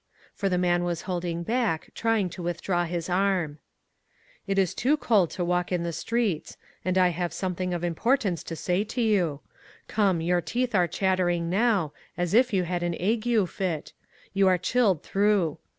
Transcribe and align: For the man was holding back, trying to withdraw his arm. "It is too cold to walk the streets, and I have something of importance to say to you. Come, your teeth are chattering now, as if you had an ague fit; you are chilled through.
For 0.33 0.49
the 0.49 0.57
man 0.57 0.83
was 0.83 1.03
holding 1.03 1.43
back, 1.43 1.91
trying 1.93 2.31
to 2.31 2.41
withdraw 2.41 2.85
his 2.85 3.07
arm. 3.07 3.59
"It 4.47 4.57
is 4.57 4.73
too 4.73 4.97
cold 4.97 5.29
to 5.29 5.45
walk 5.45 5.69
the 5.69 5.93
streets, 5.93 6.57
and 6.83 6.97
I 6.97 7.09
have 7.09 7.31
something 7.31 7.71
of 7.71 7.83
importance 7.83 8.41
to 8.45 8.55
say 8.55 8.83
to 8.83 8.99
you. 9.03 9.41
Come, 9.87 10.19
your 10.19 10.41
teeth 10.41 10.73
are 10.73 10.87
chattering 10.87 11.51
now, 11.51 11.93
as 12.17 12.33
if 12.33 12.51
you 12.51 12.63
had 12.63 12.81
an 12.81 12.95
ague 12.99 13.47
fit; 13.47 13.93
you 14.33 14.47
are 14.47 14.57
chilled 14.57 15.03
through. 15.03 15.59